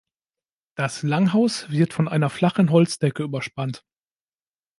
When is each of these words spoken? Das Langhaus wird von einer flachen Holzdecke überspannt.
Das 0.75 1.03
Langhaus 1.03 1.69
wird 1.69 1.93
von 1.93 2.07
einer 2.07 2.31
flachen 2.31 2.71
Holzdecke 2.71 3.21
überspannt. 3.21 3.85